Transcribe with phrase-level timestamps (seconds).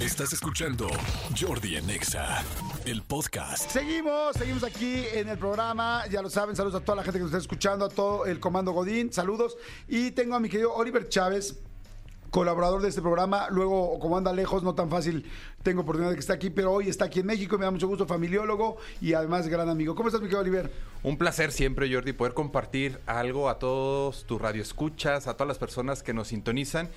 [0.00, 0.88] Estás escuchando
[1.38, 2.42] Jordi en Exa,
[2.86, 3.70] el podcast.
[3.70, 6.06] Seguimos, seguimos aquí en el programa.
[6.10, 8.40] Ya lo saben, saludos a toda la gente que nos está escuchando, a todo el
[8.40, 9.58] comando Godín, saludos.
[9.88, 11.60] Y tengo a mi querido Oliver Chávez,
[12.30, 13.48] colaborador de este programa.
[13.50, 15.30] Luego, como anda lejos, no tan fácil,
[15.62, 17.70] tengo oportunidad de que esté aquí, pero hoy está aquí en México y me da
[17.70, 19.94] mucho gusto, familiólogo y además gran amigo.
[19.94, 20.72] ¿Cómo estás, mi querido Oliver?
[21.02, 26.02] Un placer siempre, Jordi, poder compartir algo a todos tus radioescuchas, a todas las personas
[26.02, 26.88] que nos sintonizan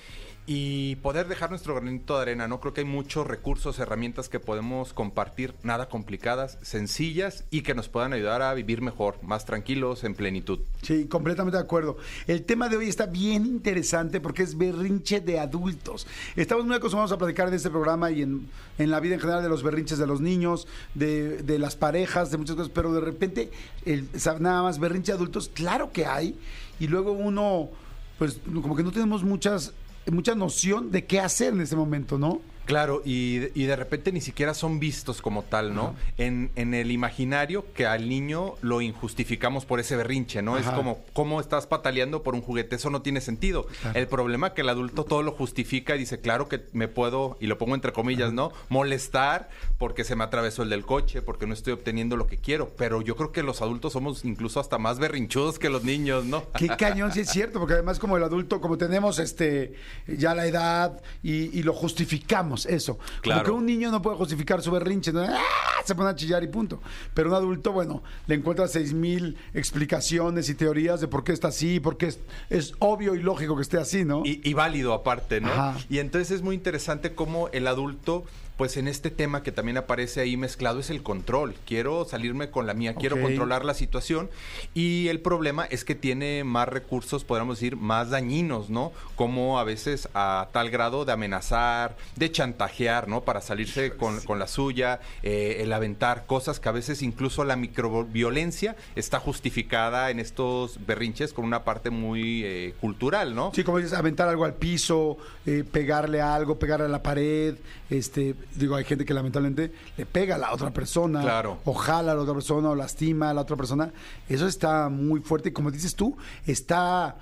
[0.46, 2.60] y poder dejar nuestro granito de arena, ¿no?
[2.60, 7.88] Creo que hay muchos recursos, herramientas que podemos compartir, nada complicadas, sencillas y que nos
[7.88, 10.60] puedan ayudar a vivir mejor, más tranquilos, en plenitud.
[10.82, 11.96] Sí, completamente de acuerdo.
[12.26, 16.06] El tema de hoy está bien interesante porque es berrinche de adultos.
[16.36, 19.42] Estamos muy acostumbrados a platicar en este programa y en, en la vida en general
[19.42, 23.00] de los berrinches de los niños, de, de las parejas, de muchas cosas, pero de
[23.00, 23.50] repente,
[23.86, 24.08] el,
[24.40, 26.38] nada más berrinche de adultos, claro que hay.
[26.80, 27.70] Y luego uno,
[28.18, 29.72] pues como que no tenemos muchas
[30.12, 32.40] mucha noción de qué hacer en ese momento, ¿no?
[32.64, 35.94] Claro, y, y, de repente ni siquiera son vistos como tal, ¿no?
[36.16, 40.56] En, en, el imaginario que al niño lo injustificamos por ese berrinche, ¿no?
[40.56, 40.70] Ajá.
[40.70, 42.76] Es como, ¿cómo estás pataleando por un juguete?
[42.76, 43.66] Eso no tiene sentido.
[43.82, 43.98] Claro.
[43.98, 47.36] El problema es que el adulto todo lo justifica y dice, claro que me puedo,
[47.38, 48.34] y lo pongo entre comillas, Ajá.
[48.34, 48.52] ¿no?
[48.70, 52.70] Molestar porque se me atravesó el del coche, porque no estoy obteniendo lo que quiero.
[52.78, 56.44] Pero yo creo que los adultos somos incluso hasta más berrinchudos que los niños, ¿no?
[56.52, 59.74] Qué cañón, sí es cierto, porque además como el adulto, como tenemos este
[60.06, 62.98] ya la edad y, y lo justificamos eso.
[63.20, 63.42] Claro.
[63.42, 65.22] Como que un niño no puede justificar su berrinche, ¿no?
[65.22, 65.40] ¡Ah!
[65.84, 66.80] se pone a chillar y punto.
[67.12, 71.48] Pero un adulto, bueno, le encuentra seis mil explicaciones y teorías de por qué está
[71.48, 72.18] así, porque es,
[72.50, 74.22] es obvio y lógico que esté así, ¿no?
[74.24, 75.48] Y, y válido aparte, ¿no?
[75.48, 75.76] Ajá.
[75.88, 78.24] Y entonces es muy interesante cómo el adulto
[78.56, 81.54] pues en este tema que también aparece ahí mezclado es el control.
[81.66, 83.00] Quiero salirme con la mía, okay.
[83.00, 84.30] quiero controlar la situación
[84.74, 88.92] y el problema es que tiene más recursos, podríamos decir, más dañinos, ¿no?
[89.16, 93.22] Como a veces a tal grado de amenazar, de chantajear, ¿no?
[93.22, 97.56] Para salirse con, con la suya, eh, el aventar cosas que a veces incluso la
[97.56, 103.50] microviolencia está justificada en estos berrinches con una parte muy eh, cultural, ¿no?
[103.54, 107.56] Sí, como dices, aventar algo al piso, eh, pegarle a algo, pegarle a la pared,
[107.90, 111.58] este digo, hay gente que lamentablemente le pega a la otra persona, claro.
[111.64, 113.92] o jala a la otra persona, o lastima a la otra persona.
[114.28, 116.16] Eso está muy fuerte y como dices tú,
[116.46, 117.16] está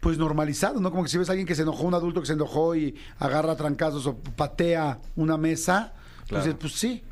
[0.00, 0.90] pues normalizado, ¿no?
[0.90, 2.94] Como que si ves a alguien que se enojó, un adulto que se enojó y
[3.18, 5.94] agarra trancazos o patea una mesa,
[6.28, 6.44] claro.
[6.44, 7.02] pues, pues sí,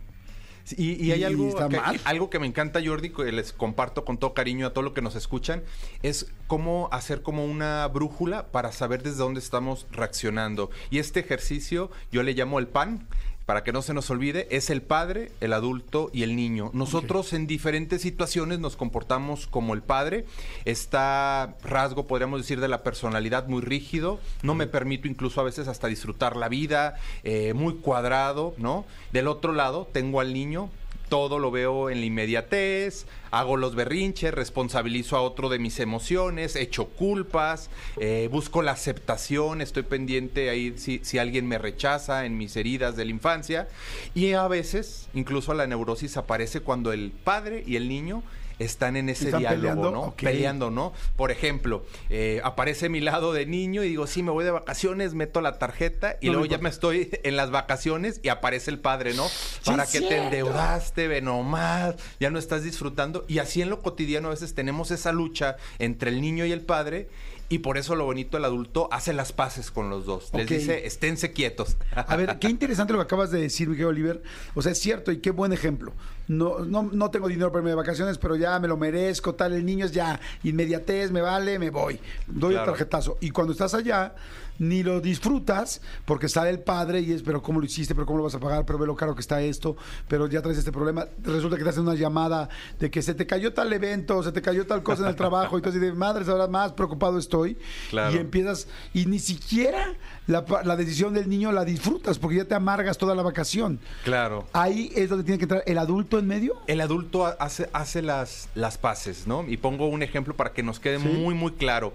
[0.76, 4.34] y, y, hay algo que, algo que me encanta, Jordi, que les comparto con todo
[4.34, 5.62] cariño a todo lo que nos escuchan,
[6.02, 10.70] es cómo hacer como una brújula para saber desde dónde estamos reaccionando.
[10.90, 13.06] Y este ejercicio yo le llamo el PAN,
[13.52, 16.70] para que no se nos olvide, es el padre, el adulto y el niño.
[16.72, 17.38] Nosotros okay.
[17.38, 20.24] en diferentes situaciones nos comportamos como el padre.
[20.64, 24.20] Está rasgo, podríamos decir, de la personalidad muy rígido.
[24.42, 28.86] No me permito incluso a veces hasta disfrutar la vida, eh, muy cuadrado, ¿no?
[29.12, 30.70] Del otro lado tengo al niño
[31.12, 36.56] todo lo veo en la inmediatez, hago los berrinches, responsabilizo a otro de mis emociones,
[36.56, 37.68] echo culpas,
[37.98, 42.96] eh, busco la aceptación, estoy pendiente ahí si, si, alguien me rechaza en mis heridas
[42.96, 43.68] de la infancia.
[44.14, 48.22] Y a veces, incluso la neurosis aparece cuando el padre y el niño
[48.64, 49.90] están en ese ¿Están diálogo, peleando?
[49.90, 50.00] ¿no?
[50.08, 50.32] Okay.
[50.32, 50.92] Peleando, ¿no?
[51.16, 55.14] Por ejemplo, eh, aparece mi lado de niño y digo, sí, me voy de vacaciones,
[55.14, 58.78] meto la tarjeta y No, luego ya me estoy en las vacaciones y aparece el
[58.78, 59.26] padre, ¿no?
[59.64, 63.24] Para que te endeudaste, ve nomás, ya no estás disfrutando.
[63.28, 66.62] Y así en lo cotidiano a veces tenemos esa lucha entre el niño y el
[66.62, 67.08] padre.
[67.52, 70.30] Y por eso lo bonito el adulto hace las paces con los dos.
[70.32, 71.76] Les dice, esténse quietos.
[71.94, 74.22] A ver, qué interesante lo que acabas de decir, Miguel Oliver.
[74.54, 75.92] O sea, es cierto y qué buen ejemplo.
[76.28, 79.52] No, no, no tengo dinero para irme de vacaciones, pero ya me lo merezco, tal.
[79.52, 82.00] El niño es ya inmediatez, me vale, me voy.
[82.26, 82.70] Doy Claro.
[82.70, 83.18] el tarjetazo.
[83.20, 84.14] Y cuando estás allá,
[84.58, 87.94] ni lo disfrutas porque sale el padre y es, pero ¿cómo lo hiciste?
[87.94, 88.64] ¿Pero cómo lo vas a pagar?
[88.64, 89.76] ¿Pero ve lo caro que está esto?
[90.08, 91.06] ¿Pero ya traes este problema?
[91.22, 92.48] Resulta que te hacen una llamada
[92.78, 95.58] de que se te cayó tal evento, se te cayó tal cosa en el trabajo.
[95.58, 97.41] Y tú así de, madres, ahora más preocupado estoy.
[97.90, 98.14] Claro.
[98.14, 99.94] Y empiezas, y ni siquiera
[100.26, 100.42] la,
[100.76, 103.80] decisión del niño la disfrutas porque ya te amargas toda la vacación.
[104.04, 104.46] Claro.
[104.52, 106.60] Ahí es donde tiene que entrar el adulto en medio.
[106.66, 109.44] El adulto ha- hace, hace las, las paces, ¿no?
[109.48, 111.08] Y pongo un ejemplo para que nos quede Sí.
[111.08, 111.92] muy, muy claro.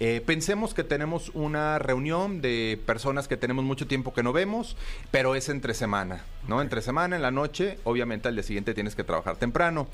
[0.00, 4.76] Eh, pensemos que tenemos una reunión de personas que tenemos mucho tiempo que no vemos,
[5.12, 6.60] pero es entre semana, ¿no?
[6.60, 9.86] Entre semana, en la noche, obviamente al día siguiente tienes que trabajar temprano.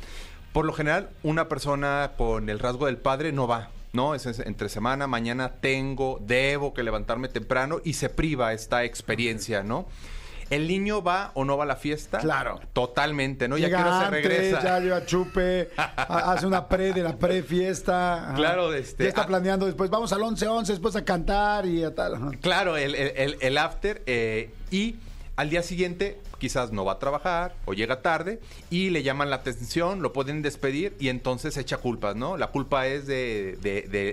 [0.55, 4.14] Por lo general, una persona con el rasgo del padre no va, ¿no?
[4.14, 9.62] Es es entre semana, mañana tengo, debo que levantarme temprano y se priva esta experiencia,
[9.62, 9.87] ¿no?
[10.50, 12.19] ¿El niño va o no va a la fiesta?
[12.20, 12.58] Claro.
[12.73, 13.58] Totalmente, ¿no?
[13.58, 14.62] Ya Llega quiero se antes, regresa.
[14.62, 18.32] ya lleva chupe, ha- hace una pre de la pre-fiesta.
[18.35, 19.26] Claro, este, Ya está ah.
[19.26, 22.38] planeando después, vamos al 11-11, después a cantar y a tal.
[22.40, 24.96] Claro, el, el- el- el after eh, y
[25.37, 28.40] Al día siguiente quizás no va a trabajar o llega tarde
[28.70, 32.37] y le llaman la atención, lo pueden despedir y entonces echa culpas, ¿no?
[32.37, 33.58] La culpa es de,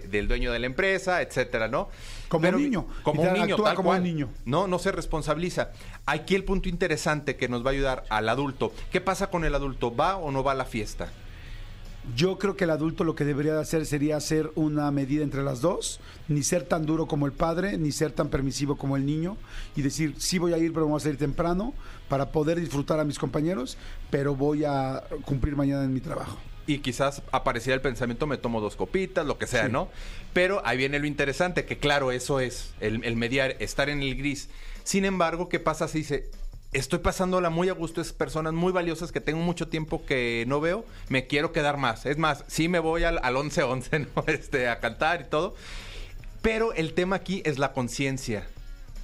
[0.10, 1.90] del dueño de la empresa, etcétera, ¿no?
[2.28, 2.88] Como un niño.
[3.04, 4.30] Como un niño, tal como un niño.
[4.46, 5.72] No, no se responsabiliza.
[6.06, 8.74] Aquí el punto interesante que nos va a ayudar al adulto.
[8.92, 9.96] ¿Qué pasa con el adulto?
[9.96, 11.10] ¿Va o no va a la fiesta?
[12.14, 15.62] Yo creo que el adulto lo que debería hacer sería hacer una medida entre las
[15.62, 19.38] dos, ni ser tan duro como el padre, ni ser tan permisivo como el niño,
[19.76, 21.74] y decir, sí voy a ir, pero vamos a ir temprano
[22.08, 23.78] para poder disfrutar a mis compañeros,
[24.12, 26.38] pero voy a cumplir mañana en mi trabajo.
[26.68, 29.90] Y quizás apareciera el pensamiento, me tomo dos copitas, lo que sea, ¿no?
[30.34, 34.16] Pero ahí viene lo interesante, que claro, eso es, el, el mediar, estar en el
[34.16, 34.50] gris.
[34.84, 36.30] Sin embargo, ¿qué pasa si dice,
[36.76, 40.60] estoy pasándola muy a gusto, es personas muy valiosas que tengo mucho tiempo que no
[40.60, 42.06] veo, me quiero quedar más.
[42.06, 44.24] Es más, sí me voy al, al 11-11, ¿no?
[44.28, 45.56] Este, a cantar y todo.
[46.42, 48.46] Pero el tema aquí es la conciencia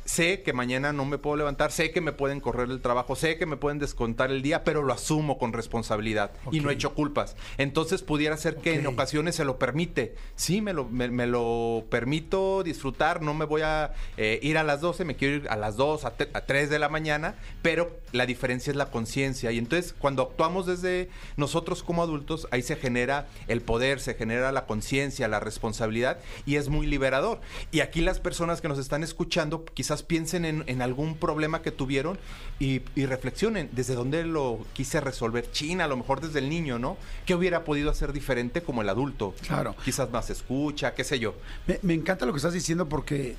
[0.05, 3.37] sé que mañana no me puedo levantar, sé que me pueden correr el trabajo, sé
[3.37, 6.93] que me pueden descontar el día, pero lo asumo con responsabilidad y no he hecho
[6.93, 7.35] culpas.
[7.57, 10.15] Entonces pudiera ser que en ocasiones se lo permite.
[10.35, 14.81] Sí, me lo, me, lo permito disfrutar, no me voy a eh, ir a las
[14.81, 18.25] 12, me quiero ir a las 2, a, a 3 de la mañana, pero la
[18.25, 19.51] diferencia es la conciencia.
[19.51, 24.51] Y entonces cuando actuamos desde nosotros como adultos, ahí se genera el poder, se genera
[24.51, 27.39] la conciencia, la responsabilidad y es muy liberador.
[27.71, 32.17] Y aquí las personas que nos están escuchando quizás piensen en, algún problema que tuvieron
[32.59, 35.51] y, reflexionen desde dónde lo quise resolver.
[35.51, 36.97] China, a lo mejor desde el niño, ¿no?
[37.25, 39.35] ¿Qué hubiera podido hacer diferente como el adulto?
[39.45, 39.75] Claro.
[39.83, 41.35] Quizás más escucha, qué sé yo.
[41.67, 43.35] Me, me encanta lo que estás diciendo porque,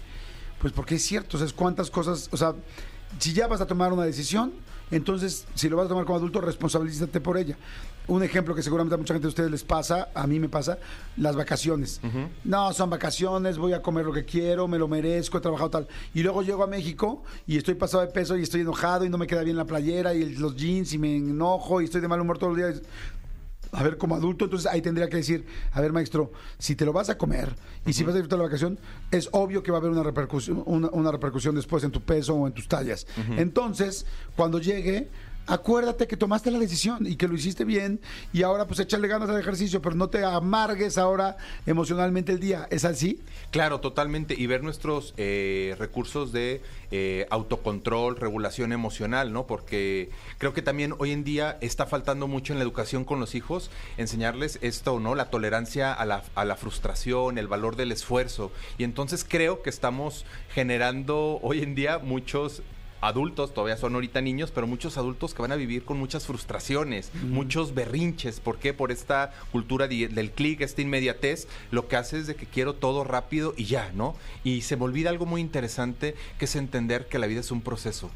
[0.60, 2.54] pues porque es cierto, o sea, es cuántas cosas, o sea,
[3.18, 4.52] si ya vas a tomar una decisión,
[4.92, 7.56] entonces, si lo vas a tomar como adulto, responsabilízate por ella.
[8.08, 10.78] Un ejemplo que seguramente a mucha gente de ustedes les pasa, a mí me pasa,
[11.16, 11.98] las vacaciones.
[12.44, 15.88] No, son vacaciones, voy a comer lo que quiero, me lo merezco, he trabajado tal.
[16.12, 19.16] Y luego llego a México y estoy pasado de peso y estoy enojado y no
[19.16, 22.20] me queda bien la playera y los jeans y me enojo y estoy de mal
[22.20, 22.82] humor todo el día
[23.72, 26.92] a ver, como adulto, entonces ahí tendría que decir, a ver, maestro, si te lo
[26.92, 27.54] vas a comer
[27.86, 28.78] y si vas a disfrutar la vacación,
[29.10, 32.46] es obvio que va a haber una repercusión, una, repercusión después en tu peso o
[32.46, 33.06] en tus tallas.
[33.38, 34.04] Entonces,
[34.36, 35.08] cuando llegue,
[35.46, 38.00] acuérdate que tomaste la decisión y que lo hiciste bien
[38.32, 41.36] y ahora pues échale ganas al ejercicio, pero no te amargues ahora
[41.66, 42.66] emocionalmente el día.
[42.70, 43.20] ¿Es así?
[43.50, 44.34] Claro, totalmente.
[44.38, 49.46] Y ver nuestros eh, recursos de eh, autocontrol, regulación emocional, ¿no?
[49.46, 53.34] Porque creo que también hoy en día está faltando mucho en la educación con los
[53.34, 55.14] hijos enseñarles esto, ¿no?
[55.14, 58.52] La tolerancia a la, a la frustración, el valor del esfuerzo.
[58.78, 60.24] Y entonces creo que estamos
[60.54, 62.62] generando hoy en día muchos
[63.02, 67.10] adultos, todavía son ahorita niños, pero muchos adultos que van a vivir con muchas frustraciones,
[67.24, 68.40] muchos berrinches.
[68.40, 68.72] ¿Por qué?
[68.72, 73.04] Por esta cultura del clic, esta inmediatez, lo que hace es de que quiero todo
[73.04, 74.14] rápido y ya, ¿no?
[74.44, 77.60] Y se me olvida algo muy interesante, que es entender que la vida es un
[77.60, 78.10] proceso.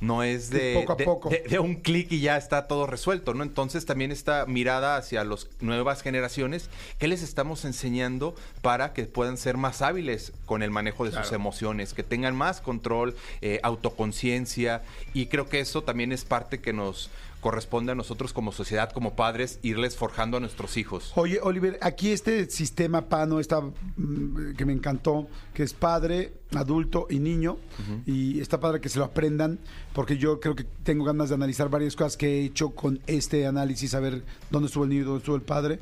[0.00, 1.30] No es de, poco a poco.
[1.30, 3.42] de, un clic y ya está todo resuelto, ¿no?
[3.42, 6.68] Entonces también esta mirada hacia las nuevas generaciones,
[6.98, 11.32] ¿qué les estamos enseñando para que puedan ser más hábiles con el manejo de sus
[11.32, 14.82] emociones, que tengan más control, eh, autoconciencia?
[15.14, 17.08] Y creo que eso también es parte que nos
[17.42, 21.12] corresponde a nosotros como sociedad, como padres, irles forjando a nuestros hijos.
[21.16, 27.08] Oye, Oliver, aquí este sistema PANO está, mm, que me encantó, que es padre, adulto
[27.10, 27.58] y niño,
[28.06, 29.58] y está padre que se lo aprendan,
[29.92, 33.44] porque yo creo que tengo ganas de analizar varias cosas que he hecho con este
[33.44, 35.80] análisis, a ver dónde estuvo el niño, dónde estuvo el padre,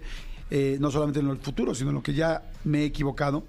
[0.51, 3.45] eh, no solamente en el futuro, sino en lo que ya me he equivocado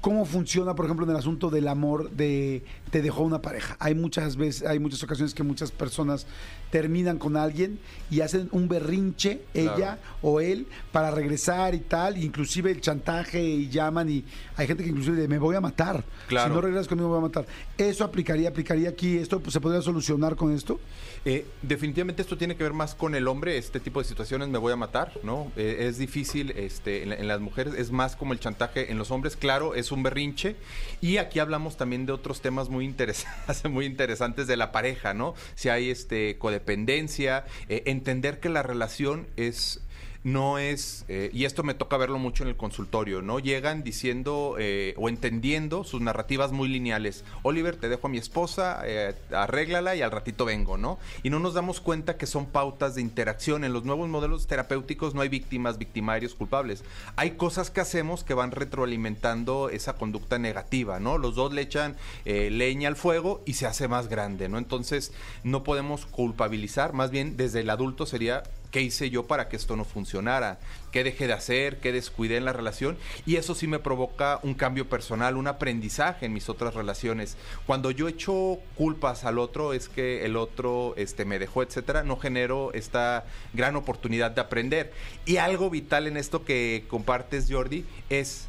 [0.00, 3.76] cómo funciona, por ejemplo, en el asunto del amor de te dejó una pareja.
[3.80, 6.26] Hay muchas veces, hay muchas ocasiones que muchas personas
[6.70, 7.78] terminan con alguien
[8.10, 13.68] y hacen un berrinche, ella o él, para regresar y tal, inclusive el chantaje y
[13.68, 14.24] llaman y
[14.56, 16.04] hay gente que inclusive dice, me voy a matar.
[16.28, 16.48] Claro.
[16.48, 17.46] Si no regresas conmigo me voy a matar.
[17.76, 19.16] ¿Eso aplicaría, aplicaría aquí?
[19.16, 20.78] ¿Esto pues, se podría solucionar con esto?
[21.24, 24.58] Eh, definitivamente esto tiene que ver más con el hombre, este tipo de situaciones me
[24.58, 25.50] voy a matar, ¿no?
[25.56, 29.10] Eh, es difícil este, en, en, las mujeres, es más como el chantaje en los
[29.10, 30.56] hombres, claro, es un berrinche.
[31.00, 35.34] Y aquí hablamos también de otros temas muy interesantes, muy interesantes de la pareja, ¿no?
[35.54, 39.80] Si hay este codependencia, eh, entender que la relación es
[40.24, 43.38] no es, eh, y esto me toca verlo mucho en el consultorio, ¿no?
[43.38, 47.24] Llegan diciendo eh, o entendiendo sus narrativas muy lineales.
[47.42, 50.98] Oliver, te dejo a mi esposa, eh, arréglala y al ratito vengo, ¿no?
[51.22, 53.64] Y no nos damos cuenta que son pautas de interacción.
[53.64, 56.84] En los nuevos modelos terapéuticos no hay víctimas, victimarios, culpables.
[57.16, 61.18] Hay cosas que hacemos que van retroalimentando esa conducta negativa, ¿no?
[61.18, 64.58] Los dos le echan leña al fuego y se hace más grande, ¿no?
[64.58, 65.12] Entonces
[65.44, 69.76] no podemos culpabilizar, más bien desde el adulto sería qué hice yo para que esto
[69.76, 70.58] no funcionara,
[70.92, 74.54] qué dejé de hacer, qué descuidé en la relación y eso sí me provoca un
[74.54, 77.36] cambio personal, un aprendizaje en mis otras relaciones.
[77.66, 82.16] Cuando yo echo culpas al otro es que el otro este me dejó, etcétera, no
[82.16, 84.92] genero esta gran oportunidad de aprender.
[85.24, 88.48] Y algo vital en esto que compartes Jordi es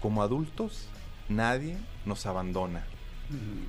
[0.00, 0.88] como adultos
[1.28, 2.84] nadie nos abandona.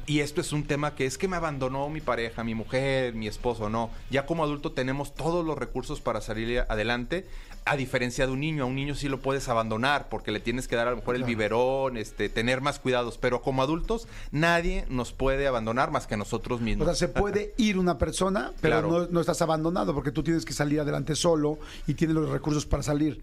[0.07, 3.27] Y esto es un tema que es que me abandonó mi pareja, mi mujer, mi
[3.27, 3.89] esposo, no.
[4.09, 7.27] Ya como adulto tenemos todos los recursos para salir adelante,
[7.65, 8.63] a diferencia de un niño.
[8.63, 11.15] A un niño sí lo puedes abandonar porque le tienes que dar a lo mejor
[11.15, 13.17] el biberón, este, tener más cuidados.
[13.17, 16.87] Pero como adultos, nadie nos puede abandonar más que nosotros mismos.
[16.87, 20.45] O sea, se puede ir una persona, pero no, no estás abandonado porque tú tienes
[20.45, 23.21] que salir adelante solo y tienes los recursos para salir.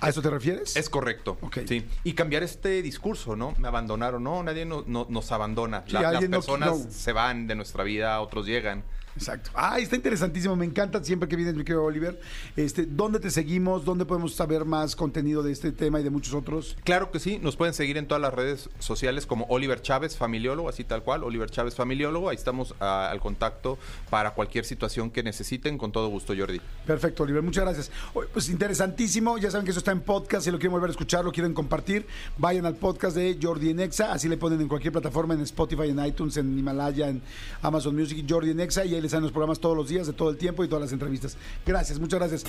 [0.00, 0.76] ¿A eso te refieres?
[0.76, 1.38] Es correcto.
[1.66, 1.84] Sí.
[2.04, 3.54] Y cambiar este discurso, ¿no?
[3.58, 4.22] Me abandonaron.
[4.22, 5.84] No, nadie nos abandona.
[5.88, 8.84] las personas se van de nuestra vida, otros llegan.
[9.18, 9.50] Exacto.
[9.52, 10.54] Ah, está interesantísimo.
[10.54, 12.20] Me encanta siempre que vienes, mi querido Oliver.
[12.54, 13.84] Este, ¿Dónde te seguimos?
[13.84, 16.76] ¿Dónde podemos saber más contenido de este tema y de muchos otros?
[16.84, 17.40] Claro que sí.
[17.42, 21.24] Nos pueden seguir en todas las redes sociales como Oliver Chávez, familiólogo, así tal cual.
[21.24, 22.28] Oliver Chávez, familiólogo.
[22.28, 23.76] Ahí estamos ah, al contacto
[24.08, 25.78] para cualquier situación que necesiten.
[25.78, 26.60] Con todo gusto, Jordi.
[26.86, 27.42] Perfecto, Oliver.
[27.42, 27.90] Muchas gracias.
[28.32, 29.36] Pues interesantísimo.
[29.38, 30.44] Ya saben que eso está en podcast.
[30.44, 32.06] Si lo quieren volver a escuchar, lo quieren compartir,
[32.36, 34.12] vayan al podcast de Jordi Nexa.
[34.12, 37.20] Así le ponen en cualquier plataforma, en Spotify, en iTunes, en Himalaya, en
[37.62, 38.84] Amazon Music, Jordi Nexa.
[38.84, 40.68] Y ahí les que salen los programas todos los días, de todo el tiempo y
[40.68, 41.36] todas las entrevistas.
[41.64, 42.44] Gracias, muchas gracias.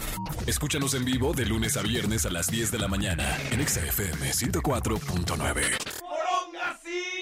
[0.46, 4.32] Escúchanos en vivo de lunes a viernes a las 10 de la mañana en XFM
[4.32, 7.19] 104.9.